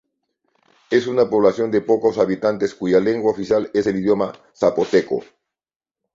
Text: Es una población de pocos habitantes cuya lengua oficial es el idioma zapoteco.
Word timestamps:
Es 0.89 1.05
una 1.05 1.29
población 1.29 1.69
de 1.69 1.81
pocos 1.81 2.17
habitantes 2.17 2.73
cuya 2.73 2.99
lengua 2.99 3.29
oficial 3.33 3.69
es 3.71 3.85
el 3.85 3.99
idioma 3.99 4.33
zapoteco. 4.51 5.21